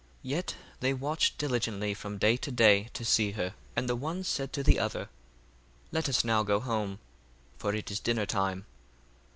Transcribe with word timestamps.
1:12 0.21 0.21
Yet 0.23 0.55
they 0.79 0.93
watched 0.95 1.37
diligently 1.37 1.93
from 1.93 2.17
day 2.17 2.35
to 2.35 2.51
day 2.51 2.89
to 2.95 3.05
see 3.05 3.33
her. 3.33 3.49
1:13 3.49 3.53
And 3.75 3.87
the 3.89 3.95
one 3.95 4.23
said 4.23 4.51
to 4.53 4.63
the 4.63 4.79
other, 4.79 5.09
Let 5.91 6.09
us 6.09 6.23
now 6.25 6.41
go 6.41 6.59
home: 6.59 6.97
for 7.59 7.75
it 7.75 7.91
is 7.91 7.99
dinner 7.99 8.25
time. 8.25 8.65